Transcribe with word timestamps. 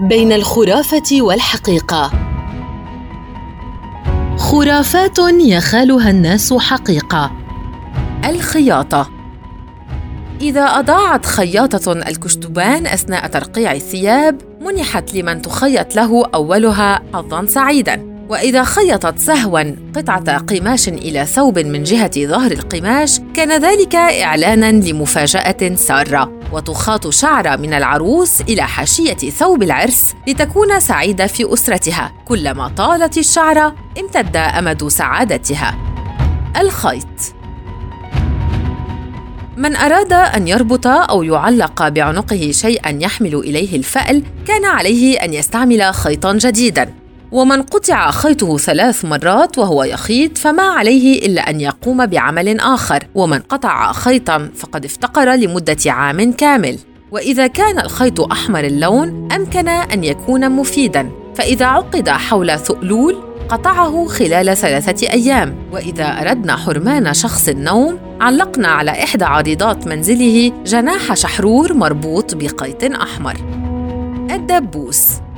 بين 0.00 0.32
الخرافة 0.32 1.22
والحقيقة. 1.22 2.10
خرافات 4.36 5.18
يخالها 5.40 6.10
الناس 6.10 6.52
حقيقة. 6.52 7.30
الخياطة. 8.24 9.10
إذا 10.40 10.64
أضاعت 10.64 11.26
خياطة 11.26 11.92
الكشتبان 11.92 12.86
أثناء 12.86 13.26
ترقيع 13.26 13.72
الثياب 13.72 14.40
منحت 14.60 15.14
لمن 15.14 15.42
تخيط 15.42 15.96
له 15.96 16.24
أولها 16.34 17.02
حظاً 17.14 17.46
سعيداً. 17.46 18.09
وإذا 18.30 18.64
خيطت 18.64 19.18
سهوا 19.18 19.76
قطعة 19.96 20.38
قماش 20.38 20.88
إلى 20.88 21.26
ثوب 21.26 21.58
من 21.58 21.82
جهة 21.82 22.10
ظهر 22.18 22.50
القماش 22.52 23.20
كان 23.34 23.62
ذلك 23.62 23.94
إعلانا 23.94 24.72
لمفاجأة 24.72 25.74
سارة 25.74 26.32
وتخاط 26.52 27.08
شعرة 27.08 27.56
من 27.56 27.74
العروس 27.74 28.40
إلى 28.40 28.62
حاشية 28.62 29.14
ثوب 29.14 29.62
العرس 29.62 30.14
لتكون 30.28 30.80
سعيدة 30.80 31.26
في 31.26 31.52
أسرتها 31.52 32.12
كلما 32.24 32.68
طالت 32.68 33.18
الشعرة 33.18 33.74
امتد 34.00 34.36
أمد 34.36 34.88
سعادتها. 34.88 35.78
الخيط. 36.60 37.06
من 39.56 39.76
أراد 39.76 40.12
أن 40.12 40.48
يربط 40.48 40.86
أو 40.86 41.22
يعلق 41.22 41.88
بعنقه 41.88 42.50
شيئا 42.50 42.98
يحمل 43.00 43.34
إليه 43.34 43.76
الفأل 43.76 44.22
كان 44.46 44.64
عليه 44.64 45.24
أن 45.24 45.34
يستعمل 45.34 45.94
خيطا 45.94 46.32
جديدا. 46.32 46.99
ومن 47.32 47.62
قطع 47.62 48.10
خيطه 48.10 48.56
ثلاث 48.56 49.04
مرات 49.04 49.58
وهو 49.58 49.84
يخيط 49.84 50.38
فما 50.38 50.62
عليه 50.62 51.26
إلا 51.26 51.50
أن 51.50 51.60
يقوم 51.60 52.06
بعمل 52.06 52.60
آخر 52.60 53.04
ومن 53.14 53.38
قطع 53.38 53.92
خيطا 53.92 54.50
فقد 54.56 54.84
افتقر 54.84 55.34
لمدة 55.34 55.76
عام 55.86 56.32
كامل. 56.32 56.78
وإذا 57.10 57.46
كان 57.46 57.78
الخيط 57.78 58.20
أحمر 58.20 58.64
اللون 58.64 59.28
أمكن 59.32 59.68
أن 59.68 60.04
يكون 60.04 60.50
مفيدا. 60.50 61.10
فإذا 61.34 61.66
عقد 61.66 62.08
حول 62.08 62.58
ثؤلول 62.58 63.16
قطعه 63.48 64.06
خلال 64.06 64.56
ثلاثة 64.56 65.12
أيام. 65.12 65.56
وإذا 65.72 66.04
أردنا 66.04 66.56
حرمان 66.56 67.14
شخص 67.14 67.48
النوم 67.48 67.98
علقنا 68.20 68.68
على 68.68 68.90
إحدى 68.90 69.24
عريضات 69.24 69.86
منزله 69.86 70.52
جناح 70.66 71.14
شحرور 71.14 71.74
مربوط 71.74 72.34
بقيط 72.34 72.84
أحمر. 72.84 73.36
الدبوس 74.30 75.29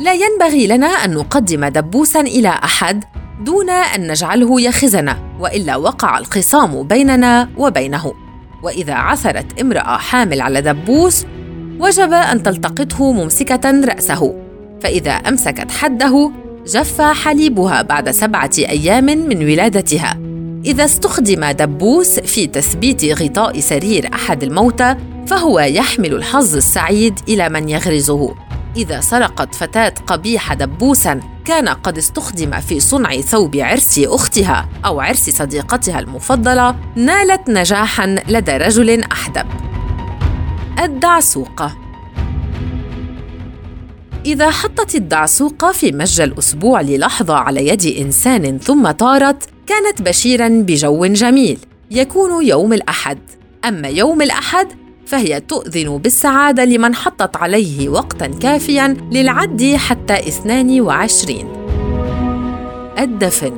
لا 0.00 0.14
ينبغي 0.14 0.66
لنا 0.66 0.86
أن 0.86 1.14
نقدم 1.14 1.64
دبوسا 1.64 2.20
إلى 2.20 2.48
أحد 2.48 3.04
دون 3.40 3.70
أن 3.70 4.10
نجعله 4.10 4.60
يخزنا 4.60 5.18
وإلا 5.40 5.76
وقع 5.76 6.18
الخصام 6.18 6.82
بيننا 6.82 7.48
وبينه. 7.56 8.12
وإذا 8.62 8.94
عثرت 8.94 9.60
امرأة 9.60 9.96
حامل 9.96 10.40
على 10.40 10.60
دبوس 10.60 11.26
وجب 11.78 12.12
أن 12.12 12.42
تلتقطه 12.42 13.12
ممسكة 13.12 13.80
رأسه. 13.84 14.34
فإذا 14.82 15.10
أمسكت 15.10 15.70
حده 15.70 16.32
جف 16.66 17.00
حليبها 17.00 17.82
بعد 17.82 18.10
سبعة 18.10 18.50
أيام 18.58 19.04
من 19.04 19.44
ولادتها. 19.44 20.18
إذا 20.64 20.84
استخدم 20.84 21.44
دبوس 21.44 22.20
في 22.20 22.46
تثبيت 22.46 23.04
غطاء 23.04 23.60
سرير 23.60 24.10
أحد 24.14 24.42
الموتى 24.42 24.96
فهو 25.26 25.60
يحمل 25.60 26.14
الحظ 26.14 26.56
السعيد 26.56 27.18
إلى 27.28 27.48
من 27.48 27.68
يغرزه. 27.68 28.34
إذا 28.76 29.00
سرقت 29.00 29.54
فتاة 29.54 29.94
قبيحة 30.06 30.54
دبوسا 30.54 31.20
كان 31.44 31.68
قد 31.68 31.98
استخدم 31.98 32.60
في 32.60 32.80
صنع 32.80 33.20
ثوب 33.20 33.56
عرس 33.56 33.98
أختها 33.98 34.68
أو 34.84 35.00
عرس 35.00 35.30
صديقتها 35.30 35.98
المفضلة 35.98 36.76
نالت 36.96 37.50
نجاحا 37.50 38.06
لدى 38.28 38.56
رجل 38.56 39.02
أحدب. 39.02 39.46
الدعسوقة 40.78 41.76
إذا 44.26 44.50
حطت 44.50 44.94
الدعسوقة 44.94 45.72
في 45.72 45.92
مج 45.92 46.20
الأسبوع 46.20 46.80
للحظة 46.80 47.34
على 47.34 47.68
يد 47.68 47.86
إنسان 47.86 48.58
ثم 48.58 48.90
طارت 48.90 49.48
كانت 49.66 50.02
بشيرا 50.02 50.48
بجو 50.48 51.06
جميل 51.06 51.58
يكون 51.90 52.46
يوم 52.46 52.72
الأحد 52.72 53.18
أما 53.64 53.88
يوم 53.88 54.22
الأحد 54.22 54.68
فهي 55.10 55.40
تؤذن 55.40 55.98
بالسعادة 55.98 56.64
لمن 56.64 56.94
حطت 56.94 57.36
عليه 57.36 57.88
وقتا 57.88 58.26
كافيا 58.26 58.96
للعد 59.12 59.74
حتى 59.76 60.14
22 60.14 61.36
الدفن 62.98 63.52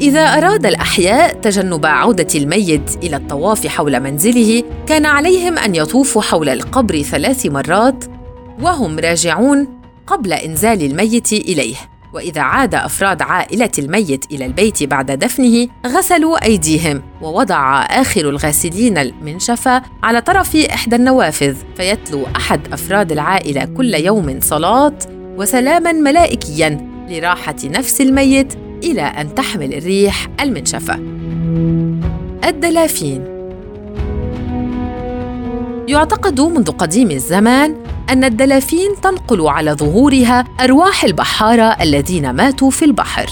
إذا 0.00 0.20
أراد 0.20 0.66
الأحياء 0.66 1.40
تجنب 1.40 1.86
عودة 1.86 2.26
الميت 2.34 2.96
إلى 3.02 3.16
الطواف 3.16 3.66
حول 3.66 4.00
منزله، 4.00 4.62
كان 4.86 5.06
عليهم 5.06 5.58
أن 5.58 5.74
يطوفوا 5.74 6.22
حول 6.22 6.48
القبر 6.48 7.02
ثلاث 7.02 7.46
مرات 7.46 8.04
وهم 8.60 8.98
راجعون 8.98 9.68
قبل 10.06 10.32
إنزال 10.32 10.82
الميت 10.82 11.32
إليه. 11.32 11.76
وإذا 12.16 12.40
عاد 12.40 12.74
أفراد 12.74 13.22
عائلة 13.22 13.70
الميت 13.78 14.24
إلى 14.32 14.46
البيت 14.46 14.82
بعد 14.82 15.10
دفنه 15.10 15.68
غسلوا 15.86 16.44
أيديهم 16.44 17.02
ووضع 17.22 17.82
آخر 17.82 18.20
الغاسلين 18.20 18.98
المنشفة 18.98 19.82
على 20.02 20.20
طرف 20.20 20.56
إحدى 20.56 20.96
النوافذ 20.96 21.56
فيتلو 21.76 22.26
أحد 22.36 22.72
أفراد 22.72 23.12
العائلة 23.12 23.64
كل 23.64 23.94
يوم 23.94 24.38
صلاة 24.40 24.98
وسلاما 25.36 25.92
ملائكيا 25.92 26.88
لراحة 27.08 27.56
نفس 27.64 28.00
الميت 28.00 28.54
إلى 28.84 29.02
أن 29.02 29.34
تحمل 29.34 29.74
الريح 29.74 30.28
المنشفة. 30.40 30.94
الدلافين 32.44 33.35
يعتقد 35.88 36.40
منذ 36.40 36.70
قديم 36.70 37.10
الزمان 37.10 37.76
أن 38.10 38.24
الدلافين 38.24 39.00
تنقل 39.02 39.48
على 39.48 39.72
ظهورها 39.72 40.44
أرواح 40.60 41.04
البحارة 41.04 41.62
الذين 41.62 42.30
ماتوا 42.30 42.70
في 42.70 42.84
البحر. 42.84 43.26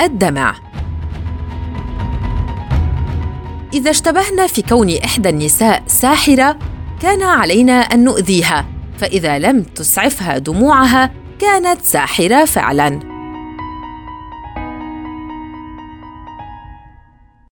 الدمع 0.00 0.54
إذا 3.74 3.90
اشتبهنا 3.90 4.46
في 4.46 4.62
كون 4.62 4.96
إحدى 5.04 5.28
النساء 5.28 5.82
ساحرة، 5.86 6.58
كان 7.00 7.22
علينا 7.22 7.72
أن 7.72 8.04
نؤذيها، 8.04 8.66
فإذا 8.98 9.38
لم 9.38 9.62
تسعفها 9.62 10.38
دموعها، 10.38 11.10
كانت 11.38 11.82
ساحرة 11.82 12.44
فعلاً. 12.44 13.13